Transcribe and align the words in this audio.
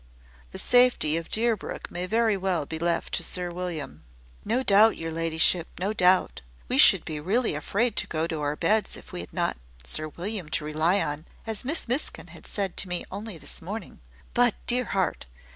The 0.49 0.57
safety 0.57 1.15
of 1.15 1.29
Deerbrook 1.29 1.91
may 1.91 2.07
very 2.07 2.35
well 2.35 2.65
be 2.65 2.79
left 2.79 3.13
to 3.13 3.23
Sir 3.23 3.51
William." 3.51 4.03
"No 4.43 4.63
doubt, 4.63 4.97
your 4.97 5.11
ladyship, 5.11 5.67
no 5.79 5.93
doubt! 5.93 6.41
We 6.67 6.79
should 6.79 7.05
be 7.05 7.19
really 7.19 7.53
afraid 7.53 7.95
to 7.97 8.07
go 8.07 8.25
to 8.25 8.41
our 8.41 8.55
beds, 8.55 8.97
if 8.97 9.11
we 9.11 9.19
had 9.19 9.31
not 9.31 9.57
Sir 9.83 10.07
William 10.07 10.49
to 10.49 10.65
rely 10.65 10.99
on, 11.01 11.27
as 11.45 11.63
Miss 11.63 11.87
Miskin 11.87 12.31
said 12.45 12.77
to 12.77 12.87
me 12.89 13.05
only 13.11 13.37
this 13.37 13.61
morning. 13.61 13.99
But, 14.33 14.55
dear 14.65 14.85
heart! 14.85 15.27